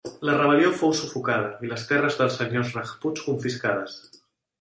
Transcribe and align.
La 0.27 0.35
rebel·lió 0.35 0.69
fou 0.77 0.93
sufocada 0.99 1.51
i 1.67 1.69
les 1.73 1.83
terres 1.91 2.17
dels 2.21 2.39
senyors 2.41 2.73
rajputs 2.79 3.27
confiscades. 3.27 3.99